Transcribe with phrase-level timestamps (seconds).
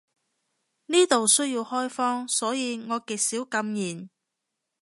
[0.87, 4.09] 呢度需要開荒，所以我極少禁言